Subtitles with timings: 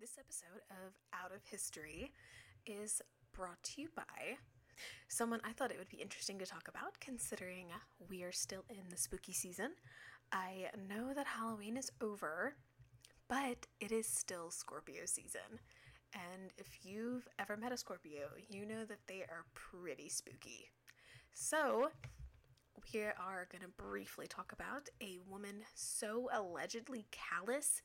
[0.00, 2.10] This episode of Out of History
[2.64, 3.02] is
[3.34, 4.38] brought to you by
[5.08, 7.66] someone I thought it would be interesting to talk about, considering
[8.08, 9.72] we are still in the spooky season.
[10.32, 12.54] I know that Halloween is over,
[13.28, 15.60] but it is still Scorpio season.
[16.14, 20.70] And if you've ever met a Scorpio, you know that they are pretty spooky.
[21.34, 21.90] So,
[22.94, 27.82] we are going to briefly talk about a woman so allegedly callous,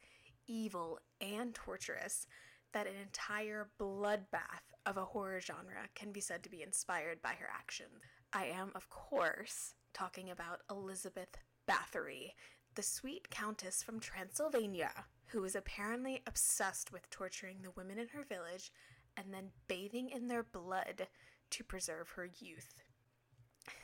[0.48, 2.28] evil, and torturous
[2.74, 7.34] that an entire bloodbath of a horror genre can be said to be inspired by
[7.40, 8.02] her actions.
[8.34, 11.38] I am, of course, talking about Elizabeth
[11.70, 12.34] Bathory,
[12.76, 14.92] the sweet countess from Transylvania,
[15.28, 18.72] who was apparently obsessed with torturing the women in her village
[19.16, 21.08] and then bathing in their blood
[21.52, 22.84] to preserve her youth.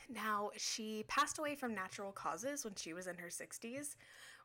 [0.08, 3.96] Now, she passed away from natural causes when she was in her 60s,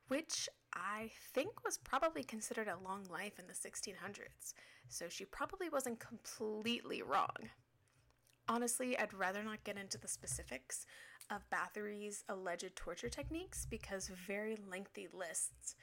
[0.08, 0.48] which
[0.78, 4.54] I think was probably considered a long life in the 1600s,
[4.88, 7.50] so she probably wasn't completely wrong.
[8.48, 10.86] Honestly, I'd rather not get into the specifics
[11.30, 15.76] of Bathory's alleged torture techniques because very lengthy lists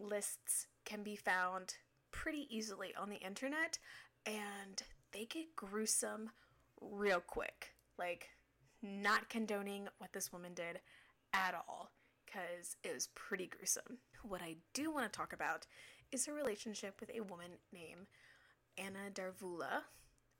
[0.00, 1.74] lists can be found
[2.10, 3.78] pretty easily on the internet
[4.26, 6.30] and they get gruesome
[6.80, 7.72] real quick.
[7.98, 8.28] Like
[8.82, 10.80] not condoning what this woman did
[11.32, 11.90] at all
[12.34, 13.98] because it was pretty gruesome.
[14.22, 15.66] What I do want to talk about
[16.12, 18.06] is her relationship with a woman named
[18.78, 19.82] Anna Darvula,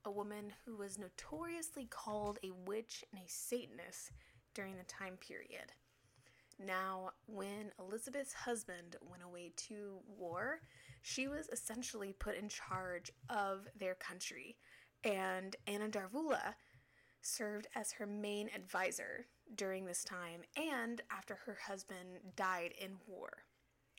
[0.05, 4.12] a woman who was notoriously called a witch and a Satanist
[4.55, 5.73] during the time period.
[6.59, 10.61] Now, when Elizabeth's husband went away to war,
[11.03, 14.56] she was essentially put in charge of their country,
[15.03, 16.55] and Anna Darvula
[17.23, 23.31] served as her main advisor during this time and after her husband died in war.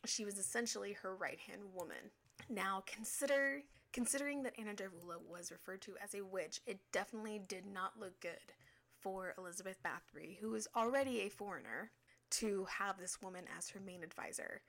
[0.06, 2.12] She was essentially her right-hand woman.
[2.50, 7.66] Now, consider considering that Anna Darvula was referred to as a witch, it definitely did
[7.66, 8.53] not look good
[9.00, 11.92] for Elizabeth Bathory, who was already a foreigner,
[12.31, 14.62] to have this woman as her main advisor.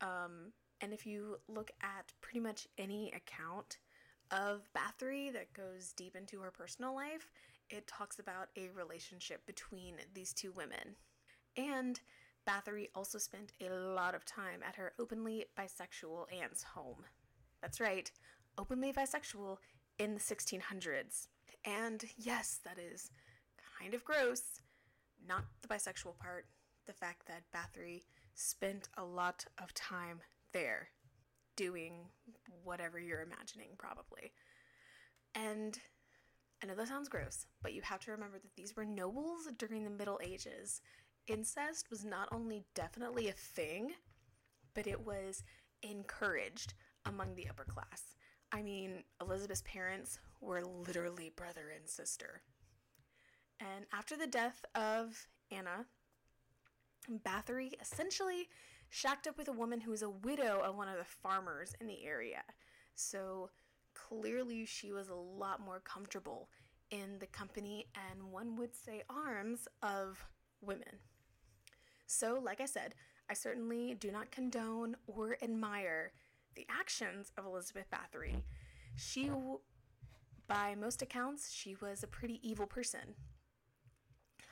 [0.00, 3.78] Um, and if you look at pretty much any account
[4.30, 7.30] of Bathory that goes deep into her personal life,
[7.70, 10.96] it talks about a relationship between these two women.
[11.56, 12.00] And
[12.48, 17.04] Bathory also spent a lot of time at her openly bisexual aunt's home.
[17.60, 18.10] That's right,
[18.56, 19.58] openly bisexual
[19.98, 21.28] in the 1600s.
[21.64, 23.10] And yes, that is
[23.78, 24.60] kind of gross.
[25.26, 26.46] Not the bisexual part,
[26.86, 28.04] the fact that Bathory
[28.34, 30.20] spent a lot of time
[30.52, 30.88] there
[31.56, 32.06] doing
[32.62, 34.32] whatever you're imagining, probably.
[35.34, 35.78] And
[36.62, 39.84] I know that sounds gross, but you have to remember that these were nobles during
[39.84, 40.80] the Middle Ages.
[41.28, 43.92] Incest was not only definitely a thing,
[44.74, 45.44] but it was
[45.82, 46.74] encouraged
[47.06, 48.16] among the upper class.
[48.50, 52.42] I mean, Elizabeth's parents were literally brother and sister.
[53.60, 55.86] And after the death of Anna,
[57.24, 58.48] Bathory essentially
[58.90, 61.86] shacked up with a woman who was a widow of one of the farmers in
[61.86, 62.42] the area.
[62.94, 63.50] So
[64.08, 66.48] clearly she was a lot more comfortable
[66.90, 70.24] in the company and one would say arms of
[70.60, 71.00] women.
[72.06, 72.94] So, like I said,
[73.28, 76.12] I certainly do not condone or admire
[76.54, 78.42] the actions of Elizabeth Bathory.
[78.96, 79.30] She,
[80.46, 83.14] by most accounts, she was a pretty evil person.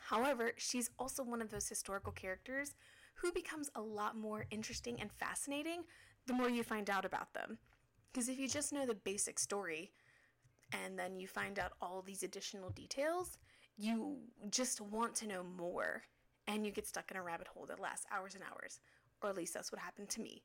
[0.09, 2.75] However, she's also one of those historical characters
[3.17, 5.85] who becomes a lot more interesting and fascinating
[6.27, 7.59] the more you find out about them.
[8.17, 9.93] Because if you just know the basic story
[10.73, 13.37] and then you find out all these additional details,
[13.77, 14.17] you
[14.49, 16.01] just want to know more
[16.47, 18.81] and you get stuck in a rabbit hole that lasts hours and hours.
[19.21, 20.41] Or at least that's what happened to me.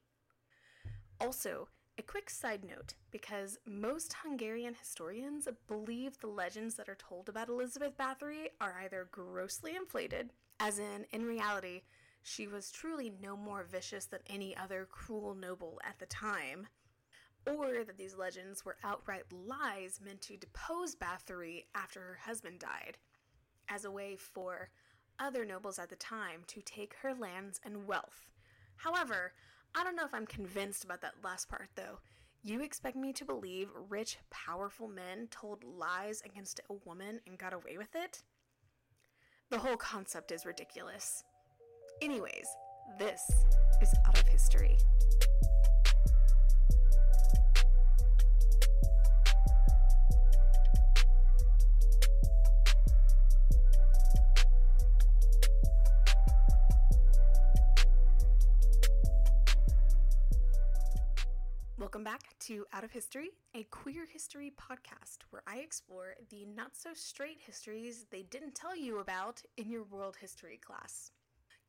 [1.22, 7.30] Also, a quick side note because most Hungarian historians believe the legends that are told
[7.30, 11.84] about Elizabeth Bathory are either grossly inflated, as in, in reality,
[12.22, 16.68] she was truly no more vicious than any other cruel noble at the time,
[17.46, 22.98] or that these legends were outright lies meant to depose Bathory after her husband died,
[23.70, 24.70] as a way for
[25.20, 28.30] other nobles at the time to take her lands and wealth.
[28.76, 29.34] However,
[29.76, 32.00] I don't know if I'm convinced about that last part though.
[32.44, 37.54] You expect me to believe rich, powerful men told lies against a woman and got
[37.54, 38.24] away with it?
[39.52, 41.24] The whole concept is ridiculous.
[42.02, 42.48] Anyways,
[42.98, 43.22] this
[43.82, 44.76] is Out of History.
[62.42, 67.38] To Out of History, a queer history podcast where I explore the not so straight
[67.46, 71.12] histories they didn't tell you about in your world history class.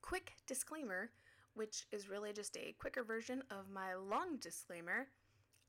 [0.00, 1.10] Quick disclaimer,
[1.52, 5.08] which is really just a quicker version of my long disclaimer.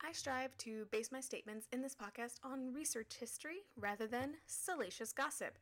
[0.01, 5.11] I strive to base my statements in this podcast on research history rather than salacious
[5.11, 5.59] gossip.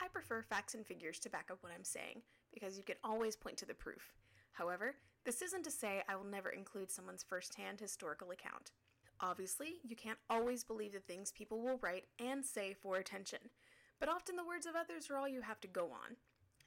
[0.00, 3.34] I prefer facts and figures to back up what I'm saying because you can always
[3.34, 4.14] point to the proof.
[4.52, 4.94] However,
[5.24, 8.70] this isn't to say I will never include someone's firsthand historical account.
[9.24, 13.38] Obviously, you can't always believe the things people will write and say for attention,
[13.98, 16.16] but often the words of others are all you have to go on.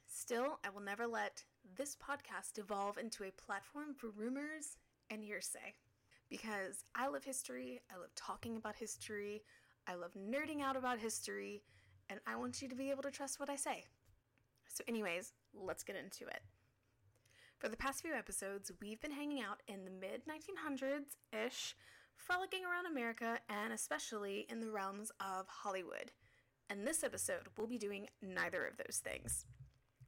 [0.08, 1.44] Still, I will never let
[1.76, 4.76] this podcast evolve into a platform for rumors
[5.08, 5.74] and hearsay.
[6.28, 9.44] Because I love history, I love talking about history,
[9.86, 11.62] I love nerding out about history,
[12.10, 13.84] and I want you to be able to trust what I say.
[14.66, 16.40] So, anyways, let's get into it.
[17.58, 21.76] For the past few episodes, we've been hanging out in the mid 1900s ish,
[22.18, 26.12] frolicking around America and especially in the realms of Hollywood.
[26.68, 29.46] And this episode, we'll be doing neither of those things.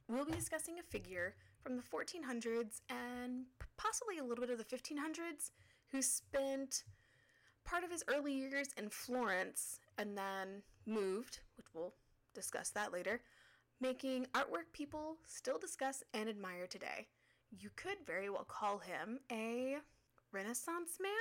[0.07, 3.45] We'll be discussing a figure from the 1400s and
[3.77, 5.51] possibly a little bit of the 1500s
[5.91, 6.83] who spent
[7.65, 11.93] part of his early years in Florence and then moved, which we'll
[12.35, 13.21] discuss that later,
[13.79, 17.07] making artwork people still discuss and admire today
[17.51, 19.77] you could very well call him a
[20.31, 21.11] Renaissance man.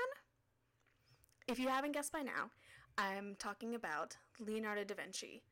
[1.50, 2.48] If you haven't guessed by now,
[2.96, 5.42] I'm talking about Leonardo da Vinci.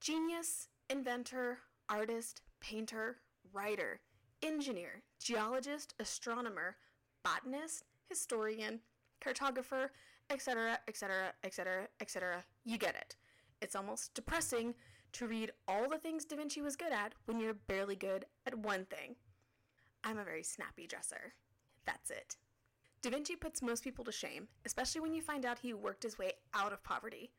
[0.00, 1.58] Genius, inventor,
[1.88, 3.16] artist, painter,
[3.52, 3.98] writer,
[4.40, 6.76] engineer, geologist, astronomer,
[7.24, 8.78] botanist, historian,
[9.20, 9.88] cartographer,
[10.30, 12.44] etc., etc., etc., etc.
[12.64, 13.16] You get it.
[13.60, 14.76] It's almost depressing
[15.14, 18.56] to read all the things Da Vinci was good at when you're barely good at
[18.56, 19.16] one thing.
[20.04, 21.34] I'm a very snappy dresser.
[21.84, 22.36] That's it.
[23.02, 26.18] Da Vinci puts most people to shame, especially when you find out he worked his
[26.18, 27.32] way out of poverty.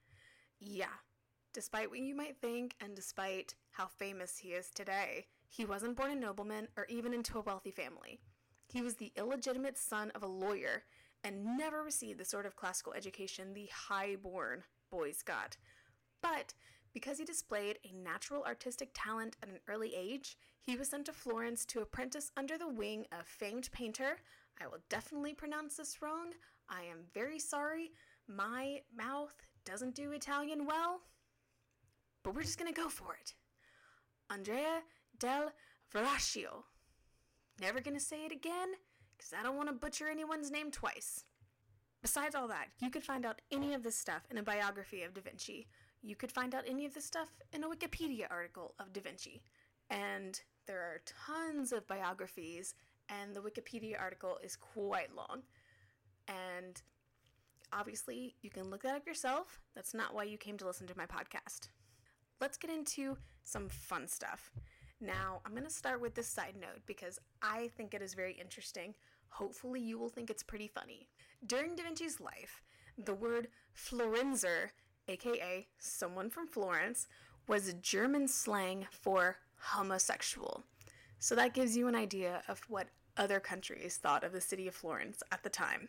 [0.60, 0.94] Yeah,
[1.54, 6.12] despite what you might think, and despite how famous he is today, he wasn't born
[6.12, 8.20] a nobleman or even into a wealthy family.
[8.68, 10.84] He was the illegitimate son of a lawyer
[11.24, 15.56] and never received the sort of classical education the high born boys got.
[16.22, 16.54] But
[16.94, 21.14] because he displayed a natural artistic talent at an early age, he was sent to
[21.14, 24.18] Florence to apprentice under the wing of famed painter.
[24.64, 26.32] I will definitely pronounce this wrong.
[26.70, 27.92] I am very sorry.
[28.28, 31.02] My mouth doesn't do Italian well,
[32.24, 33.34] but we're just gonna go for it.
[34.30, 34.82] Andrea
[35.20, 35.52] del
[35.94, 36.64] Verrocchio.
[37.60, 38.70] Never gonna say it again,
[39.18, 41.26] because I don't want to butcher anyone's name twice.
[42.02, 45.14] Besides all that, you could find out any of this stuff in a biography of
[45.14, 45.68] Da Vinci.
[46.02, 49.44] You could find out any of this stuff in a Wikipedia article of Da Vinci.
[49.90, 52.76] And there are tons of biographies,
[53.10, 55.44] and the Wikipedia article is quite long.
[56.28, 56.82] And
[57.72, 59.60] obviously, you can look that up yourself.
[59.76, 61.70] That's not why you came to listen to my podcast.
[62.40, 64.52] Let's get into some fun stuff.
[65.02, 68.34] Now, I'm going to start with this side note because I think it is very
[68.34, 68.94] interesting.
[69.30, 71.10] Hopefully, you will think it's pretty funny.
[71.46, 72.62] During Da Vinci's life,
[72.98, 74.70] the word Florenzer,
[75.08, 77.08] aka someone from Florence,
[77.48, 80.64] was German slang for homosexual.
[81.24, 84.76] So that gives you an idea of what other countries thought of the city of
[84.76, 85.88] Florence at the time.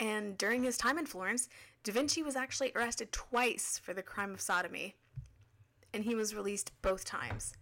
[0.00, 1.50] And during his time in Florence,
[1.82, 4.94] Da Vinci was actually arrested twice for the crime of sodomy,
[5.92, 7.52] and he was released both times.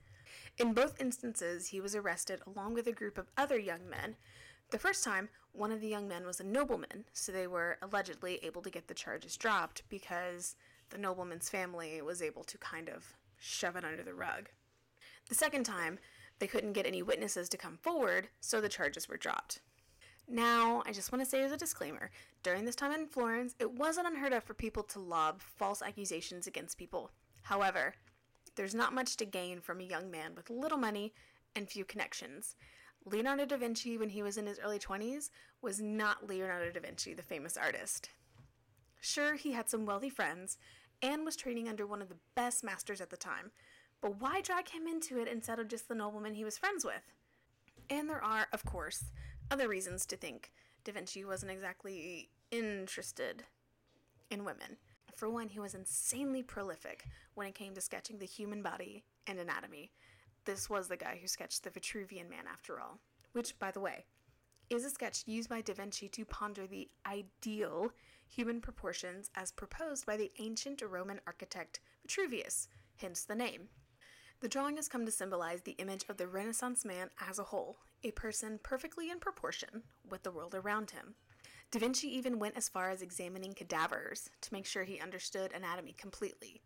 [0.57, 4.15] In both instances, he was arrested along with a group of other young men.
[4.71, 8.39] The first time, one of the young men was a nobleman, so they were allegedly
[8.45, 10.55] able to get the charges dropped because
[10.91, 14.49] the nobleman's family was able to kind of shove it under the rug.
[15.29, 15.99] The second time,
[16.43, 19.61] they couldn't get any witnesses to come forward, so the charges were dropped.
[20.27, 22.11] Now, I just want to say as a disclaimer
[22.43, 26.49] during this time in Florence, it wasn't unheard of for people to lob false accusations
[26.49, 27.13] against people.
[27.43, 27.95] However,
[28.57, 31.13] there's not much to gain from a young man with little money
[31.55, 32.57] and few connections.
[33.05, 35.31] Leonardo da Vinci, when he was in his early 20s,
[35.61, 38.11] was not Leonardo da Vinci, the famous artist.
[39.01, 40.59] Sure, he had some wealthy friends
[41.03, 43.53] and was training under one of the best masters at the time,
[44.03, 47.13] but why drag him into it instead of just the nobleman he was friends with?
[47.89, 49.05] And there are, of course,
[49.51, 50.53] other reasons to think
[50.85, 53.45] Da Vinci wasn't exactly interested
[54.31, 54.77] in women.
[55.15, 57.05] For one, he was insanely prolific
[57.35, 59.93] when it came to sketching the human body and anatomy.
[60.45, 62.99] This was the guy who sketched the Vitruvian Man, after all,
[63.33, 64.07] which, by the way,
[64.69, 67.93] is a sketch used by Da Vinci to ponder the ideal
[68.27, 73.69] human proportions as proposed by the ancient Roman architect Vitruvius, hence the name.
[74.43, 77.77] The drawing has come to symbolize the image of the Renaissance man as a whole,
[78.03, 81.15] a person perfectly in proportion with the world around him.
[81.71, 85.95] Da Vinci even went as far as examining cadavers to make sure he understood anatomy
[85.97, 86.61] completely.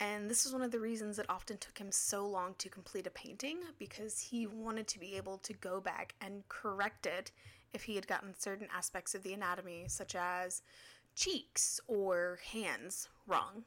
[0.00, 3.06] And this was one of the reasons it often took him so long to complete
[3.06, 7.32] a painting because he wanted to be able to go back and correct it
[7.74, 10.62] if he had gotten certain aspects of the anatomy, such as
[11.14, 13.64] cheeks or hands, wrong.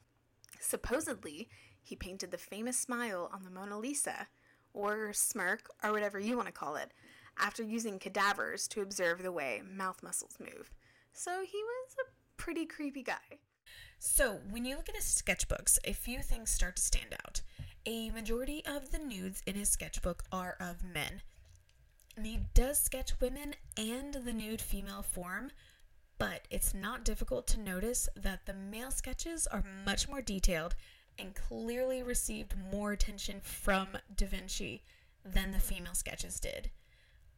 [0.60, 1.50] Supposedly,
[1.88, 4.27] he painted the famous smile on the Mona Lisa,
[4.74, 6.91] or smirk, or whatever you want to call it,
[7.38, 10.72] after using cadavers to observe the way mouth muscles move.
[11.13, 13.39] So he was a pretty creepy guy.
[14.00, 17.41] So, when you look at his sketchbooks, a few things start to stand out.
[17.86, 21.22] A majority of the nudes in his sketchbook are of men.
[22.15, 25.51] And he does sketch women and the nude female form,
[26.20, 30.75] but it's not difficult to notice that the male sketches are much more detailed
[31.20, 34.84] and clearly received more attention from Da Vinci
[35.26, 36.72] than the female sketches did.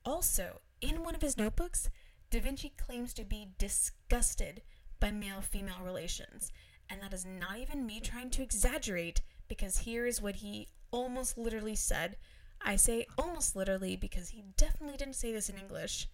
[0.05, 1.89] Also, in one of his notebooks,
[2.29, 4.61] Da Vinci claims to be disgusted
[4.99, 6.51] by male female relations.
[6.89, 11.37] And that is not even me trying to exaggerate, because here is what he almost
[11.37, 12.17] literally said.
[12.61, 16.07] I say almost literally because he definitely didn't say this in English,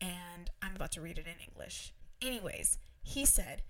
[0.00, 1.92] and I'm about to read it in English.
[2.20, 3.62] Anyways, he said,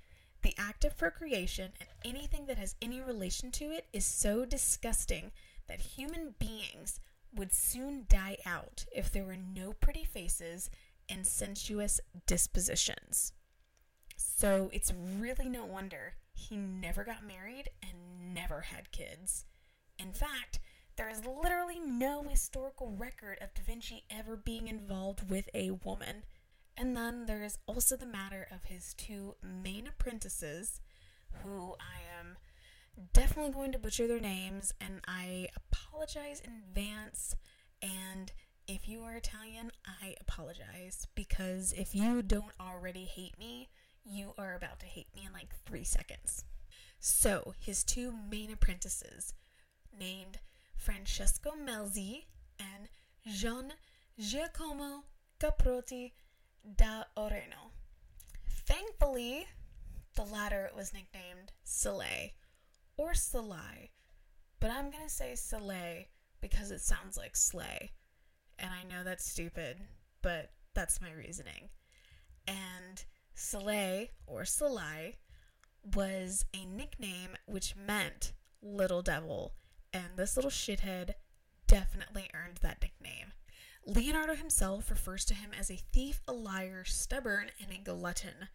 [0.42, 5.30] The act of procreation and anything that has any relation to it is so disgusting
[5.68, 6.98] that human beings
[7.34, 10.68] would soon die out if there were no pretty faces
[11.08, 13.32] and sensuous dispositions.
[14.16, 19.44] So it's really no wonder he never got married and never had kids.
[19.98, 20.58] In fact,
[20.96, 26.24] there is literally no historical record of Da Vinci ever being involved with a woman.
[26.76, 30.80] And then there is also the matter of his two main apprentices,
[31.42, 32.36] who I am
[33.12, 37.36] definitely going to butcher their names, and I apologize in advance.
[37.82, 38.32] And
[38.66, 43.68] if you are Italian, I apologize because if you don't already hate me,
[44.04, 46.44] you are about to hate me in like three seconds.
[46.98, 49.34] So, his two main apprentices,
[49.98, 50.38] named
[50.76, 52.26] Francesco Melzi
[52.58, 52.88] and
[53.26, 53.72] Gian
[54.18, 55.04] Giacomo
[55.40, 56.12] Caprotti
[56.76, 57.72] da Oreno.
[58.46, 59.46] Thankfully,
[60.14, 62.32] the latter was nicknamed Salai
[62.96, 63.90] or Salai,
[64.60, 66.06] but I'm gonna say Salai
[66.40, 67.92] because it sounds like sleigh.
[68.58, 69.78] And I know that's stupid,
[70.20, 71.70] but that's my reasoning.
[72.46, 73.04] And
[73.36, 75.16] Salai or Salai
[75.94, 79.54] was a nickname which meant little devil,
[79.92, 81.14] and this little shithead
[81.66, 83.32] definitely earned that nickname.
[83.84, 88.48] Leonardo himself refers to him as a thief, a liar, stubborn, and a glutton.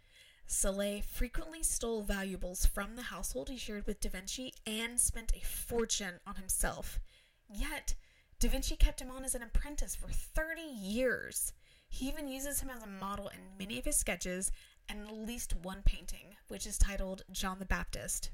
[0.47, 5.45] Salai frequently stole valuables from the household he shared with Da Vinci and spent a
[5.45, 7.01] fortune on himself.
[7.49, 7.95] Yet,
[8.39, 11.51] Da Vinci kept him on as an apprentice for 30 years.
[11.89, 14.51] He even uses him as a model in many of his sketches
[14.87, 18.29] and at least one painting, which is titled John the Baptist.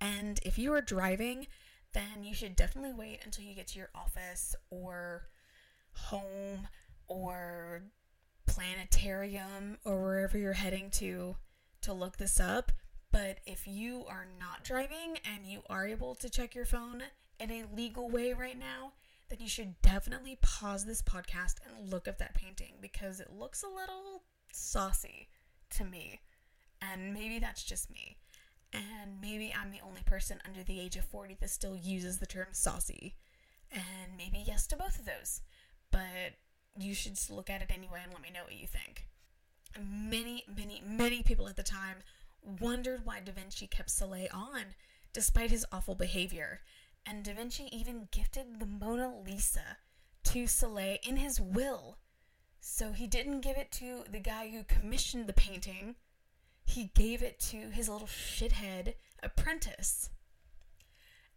[0.00, 1.48] And if you are driving,
[1.92, 5.28] then you should definitely wait until you get to your office or
[6.06, 6.68] home
[7.06, 7.82] or
[8.46, 11.36] planetarium or wherever you're heading to
[11.82, 12.72] to look this up.
[13.10, 17.02] But if you are not driving and you are able to check your phone
[17.38, 18.92] in a legal way right now,
[19.28, 23.62] then you should definitely pause this podcast and look up that painting because it looks
[23.62, 25.28] a little saucy
[25.70, 26.20] to me.
[26.80, 28.16] And maybe that's just me.
[28.72, 32.26] And maybe I'm the only person under the age of 40 that still uses the
[32.26, 33.14] term saucy.
[33.72, 35.40] And maybe yes to both of those.
[35.98, 36.34] But
[36.80, 39.08] you should look at it anyway and let me know what you think.
[39.76, 41.96] Many, many, many people at the time
[42.60, 44.76] wondered why Da Vinci kept Salai on
[45.12, 46.60] despite his awful behavior.
[47.04, 49.78] And Da Vinci even gifted the Mona Lisa
[50.24, 51.98] to Salai in his will.
[52.60, 55.96] So he didn't give it to the guy who commissioned the painting,
[56.64, 60.10] he gave it to his little shithead apprentice.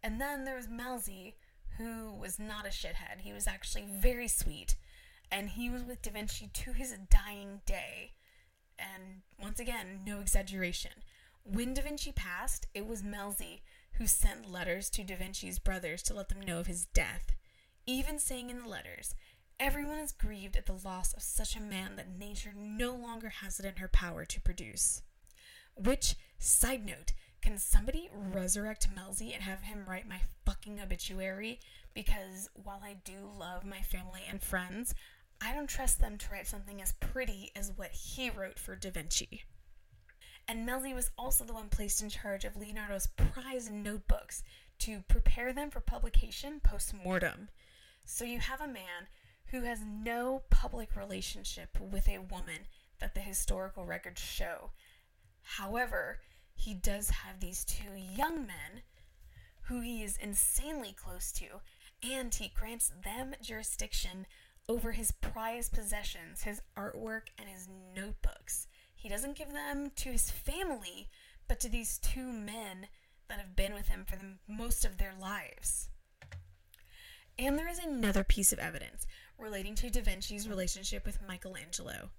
[0.04, 1.34] And then there was Melzi,
[1.78, 3.20] who was not a shithead.
[3.20, 4.76] He was actually very sweet.
[5.30, 8.12] And he was with Da Vinci to his dying day.
[8.78, 10.92] And once again, no exaggeration.
[11.44, 13.60] When Da Vinci passed, it was Melzi
[13.94, 17.34] who sent letters to Da Vinci's brothers to let them know of his death,
[17.86, 19.14] even saying in the letters,
[19.60, 23.60] Everyone is grieved at the loss of such a man that nature no longer has
[23.60, 25.02] it in her power to produce.
[25.76, 27.12] Which, side note,
[27.42, 31.58] can somebody resurrect Melzi and have him write my fucking obituary?
[31.92, 34.94] Because while I do love my family and friends,
[35.40, 38.90] I don't trust them to write something as pretty as what he wrote for Da
[38.90, 39.42] Vinci.
[40.46, 44.42] And Melzi was also the one placed in charge of Leonardo's prize notebooks
[44.80, 47.48] to prepare them for publication post mortem.
[48.04, 49.08] So you have a man
[49.46, 52.66] who has no public relationship with a woman
[53.00, 54.70] that the historical records show.
[55.42, 56.20] However,
[56.62, 58.82] he does have these two young men
[59.62, 61.46] who he is insanely close to,
[62.08, 64.26] and he grants them jurisdiction
[64.68, 68.68] over his prized possessions, his artwork, and his notebooks.
[68.94, 71.08] He doesn't give them to his family,
[71.48, 72.86] but to these two men
[73.28, 75.88] that have been with him for the most of their lives.
[77.40, 79.04] And there is another piece of evidence
[79.36, 82.10] relating to Da Vinci's relationship with Michelangelo.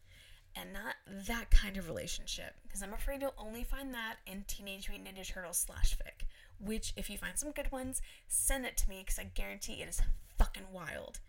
[0.55, 0.95] And not
[1.27, 5.27] that kind of relationship, because I'm afraid you'll only find that in Teenage Mutant Ninja
[5.27, 6.25] Turtles slash fic.
[6.59, 9.89] Which, if you find some good ones, send it to me, because I guarantee it
[9.89, 10.01] is
[10.37, 11.19] fucking wild.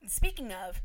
[0.00, 0.80] And speaking of,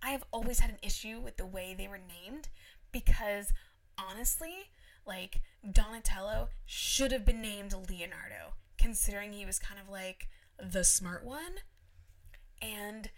[0.00, 2.48] I have always had an issue with the way they were named,
[2.92, 3.52] because
[3.98, 4.70] honestly,
[5.04, 5.40] like
[5.70, 10.28] Donatello should have been named Leonardo, considering he was kind of like
[10.62, 11.56] the smart one.
[12.62, 13.10] And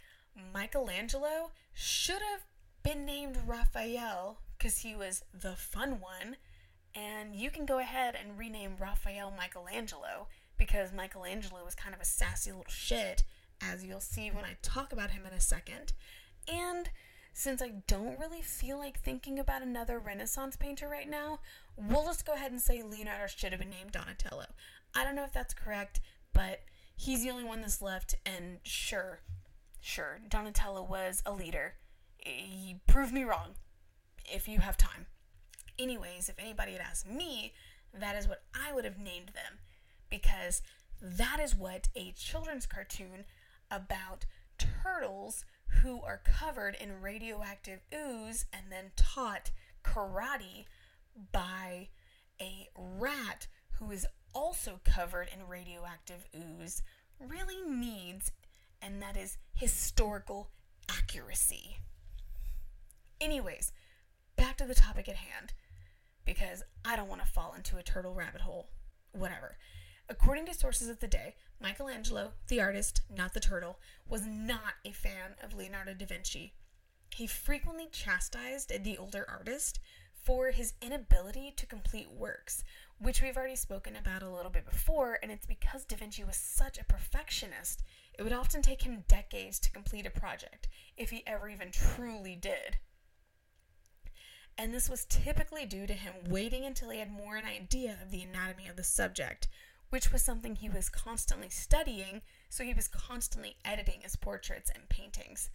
[0.55, 2.47] Michelangelo should have
[2.83, 6.37] been named Raphael because he was the fun one.
[6.95, 12.05] And you can go ahead and rename Raphael Michelangelo because Michelangelo was kind of a
[12.05, 13.23] sassy little shit,
[13.63, 15.93] as you'll see when I talk about him in a second.
[16.53, 16.91] And
[17.33, 21.39] since I don't really feel like thinking about another Renaissance painter right now,
[21.77, 24.47] we'll just go ahead and say Leonardo should have been named Donatello.
[24.95, 26.01] I don't know if that's correct,
[26.33, 26.63] but
[26.97, 29.21] he's the only one that's left, and sure,
[29.81, 31.75] sure, Donatello was a leader.
[32.29, 33.55] He proved me wrong
[34.25, 35.07] if you have time.
[35.79, 37.53] Anyways, if anybody had asked me,
[37.95, 39.59] that is what I would have named them
[40.11, 40.63] because
[41.01, 43.25] that is what a children's cartoon
[43.71, 44.27] about
[44.59, 45.45] turtles
[45.83, 49.51] who are covered in radioactive ooze and then taught
[49.85, 50.65] karate
[51.33, 51.89] by
[52.41, 53.47] a rat
[53.79, 56.83] who is also covered in radioactive ooze
[57.21, 58.33] really needs,
[58.81, 60.51] and that is historical
[60.89, 61.79] accuracy.
[63.21, 63.73] Anyways,
[64.37, 65.53] back to the topic at hand,
[66.25, 68.69] because I don't want to fall into a turtle rabbit hole.
[69.13, 69.57] Whatever.
[70.09, 73.79] According to sources of the day, Michelangelo, the artist, not the turtle,
[74.09, 76.55] was not a fan of Leonardo da Vinci.
[77.15, 79.81] He frequently chastised the older artist
[80.13, 82.63] for his inability to complete works,
[82.99, 86.37] which we've already spoken about a little bit before, and it's because Da Vinci was
[86.37, 87.83] such a perfectionist.
[88.19, 92.37] It would often take him decades to complete a project, if he ever even truly
[92.37, 92.79] did.
[94.61, 98.11] And this was typically due to him waiting until he had more an idea of
[98.11, 99.47] the anatomy of the subject,
[99.91, 104.89] which was something he was constantly studying, so he was constantly editing his portraits and
[104.89, 105.49] paintings.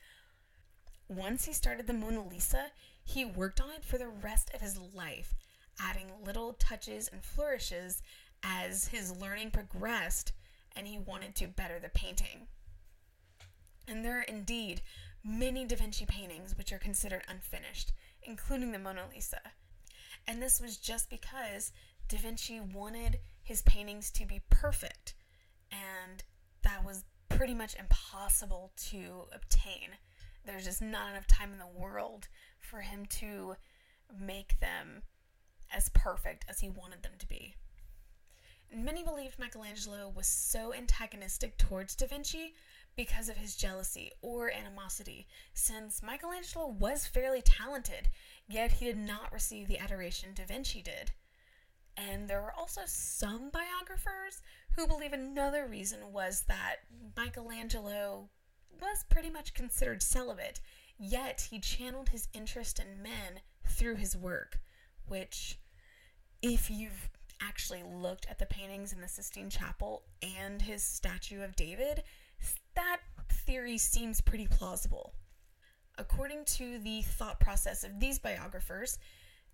[1.09, 2.71] Once he started the Mona Lisa,
[3.03, 5.33] he worked on it for the rest of his life,
[5.79, 8.01] adding little touches and flourishes
[8.41, 10.31] as his learning progressed
[10.75, 12.47] and he wanted to better the painting.
[13.87, 14.81] And there are indeed
[15.23, 17.91] many Da Vinci paintings which are considered unfinished,
[18.25, 19.41] including the Mona Lisa.
[20.27, 21.71] And this was just because
[22.07, 25.15] Da Vinci wanted his paintings to be perfect,
[25.71, 26.23] and
[26.63, 29.89] that was pretty much impossible to obtain.
[30.45, 32.27] There's just not enough time in the world
[32.59, 33.55] for him to
[34.17, 35.03] make them
[35.71, 37.55] as perfect as he wanted them to be.
[38.75, 42.53] Many believed Michelangelo was so antagonistic towards Da Vinci
[42.95, 48.09] because of his jealousy or animosity, since Michelangelo was fairly talented,
[48.47, 51.11] yet he did not receive the adoration Da Vinci did.
[51.95, 54.41] And there are also some biographers
[54.75, 56.77] who believe another reason was that
[57.15, 58.29] Michelangelo
[58.81, 60.59] was pretty much considered celibate,
[60.97, 64.59] yet he channeled his interest in men through his work,
[65.07, 65.59] which,
[66.41, 67.09] if you've
[67.41, 72.03] actually looked at the paintings in the Sistine Chapel and his statue of David,
[72.75, 75.13] that theory seems pretty plausible.
[75.97, 78.97] According to the thought process of these biographers,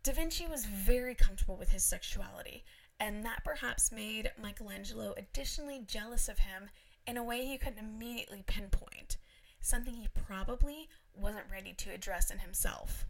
[0.03, 2.63] Da Vinci was very comfortable with his sexuality,
[2.99, 6.69] and that perhaps made Michelangelo additionally jealous of him
[7.05, 9.17] in a way he couldn't immediately pinpoint,
[9.59, 13.05] something he probably wasn't ready to address in himself.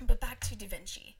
[0.00, 1.16] But back to Da Vinci.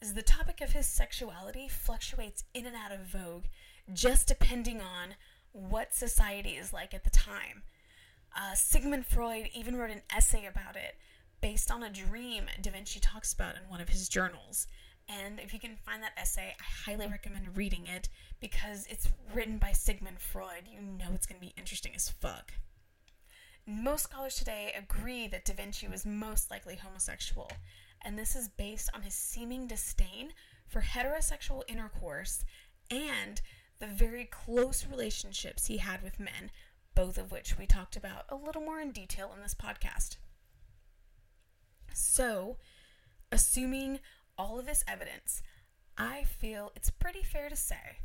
[0.00, 3.46] As the topic of his sexuality fluctuates in and out of vogue,
[3.92, 5.14] just depending on
[5.58, 7.62] what society is like at the time.
[8.36, 10.96] Uh, Sigmund Freud even wrote an essay about it
[11.40, 14.66] based on a dream Da Vinci talks about in one of his journals.
[15.08, 18.08] And if you can find that essay, I highly recommend reading it
[18.40, 20.68] because it's written by Sigmund Freud.
[20.70, 22.52] You know it's going to be interesting as fuck.
[23.66, 27.50] Most scholars today agree that Da Vinci was most likely homosexual,
[28.02, 30.32] and this is based on his seeming disdain
[30.68, 32.44] for heterosexual intercourse
[32.90, 33.40] and
[33.78, 36.50] the very close relationships he had with men,
[36.94, 40.16] both of which we talked about a little more in detail in this podcast.
[41.92, 42.56] So,
[43.30, 44.00] assuming
[44.36, 45.42] all of this evidence,
[45.96, 48.00] I feel it's pretty fair to say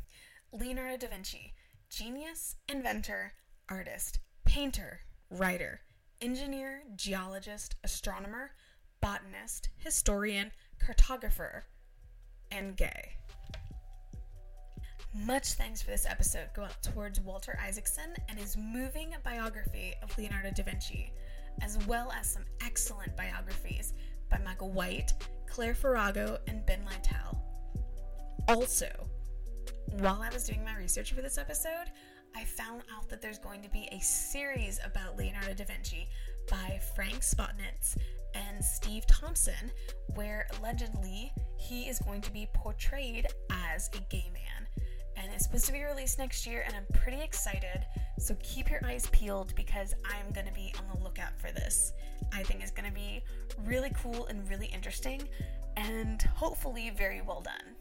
[0.52, 1.54] Leonardo da Vinci,
[1.90, 3.32] genius, inventor,
[3.68, 5.80] artist, painter, writer,
[6.20, 8.52] engineer, geologist, astronomer,
[9.00, 11.62] botanist, historian, cartographer,
[12.50, 13.16] and gay.
[15.14, 20.16] Much thanks for this episode go out towards Walter Isaacson and his moving biography of
[20.18, 21.12] Leonardo da Vinci,
[21.62, 23.94] as well as some excellent biographies
[24.28, 25.12] by Michael White,
[25.46, 27.40] Claire Farago, and Ben Lytle.
[28.48, 28.88] Also,
[30.00, 31.92] while I was doing my research for this episode,
[32.34, 36.08] I found out that there's going to be a series about Leonardo da Vinci
[36.50, 37.96] by Frank Spotnitz
[38.34, 39.70] and Steve Thompson,
[40.16, 43.28] where allegedly he is going to be portrayed
[43.72, 44.66] as a gay man.
[45.16, 47.86] And it's supposed to be released next year, and I'm pretty excited.
[48.18, 51.92] So keep your eyes peeled because I'm going to be on the lookout for this.
[52.32, 53.22] I think it's going to be
[53.64, 55.22] really cool and really interesting,
[55.76, 57.74] and hopefully very well done.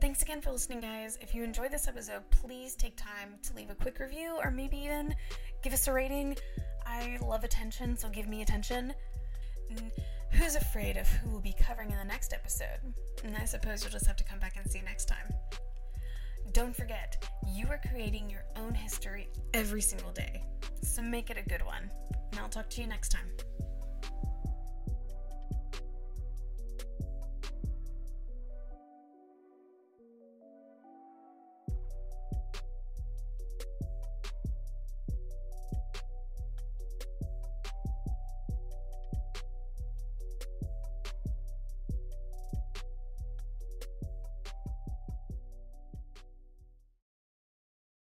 [0.00, 1.18] Thanks again for listening, guys.
[1.20, 4.78] If you enjoyed this episode, please take time to leave a quick review or maybe
[4.78, 5.14] even
[5.62, 6.36] give us a rating.
[6.86, 8.94] I love attention, so give me attention.
[9.68, 9.92] And
[10.32, 12.80] who's afraid of who we'll be covering in the next episode?
[13.24, 15.34] And I suppose you'll just have to come back and see next time.
[16.52, 20.42] Don't forget, you are creating your own history every single day,
[20.82, 21.88] so make it a good one.
[22.32, 23.28] And I'll talk to you next time.